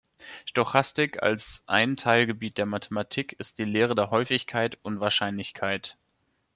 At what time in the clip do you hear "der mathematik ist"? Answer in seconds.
2.57-3.59